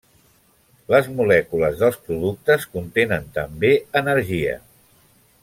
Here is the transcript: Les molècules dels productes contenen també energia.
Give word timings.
Les 0.93 1.09
molècules 1.19 1.77
dels 1.81 1.99
productes 2.07 2.67
contenen 2.73 3.29
també 3.37 3.75
energia. 4.03 4.59